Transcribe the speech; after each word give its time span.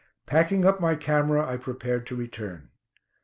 Packing 0.25 0.65
up 0.65 0.81
my 0.81 0.95
camera, 0.95 1.47
I 1.47 1.57
prepared 1.57 2.07
to 2.07 2.15
return. 2.15 2.71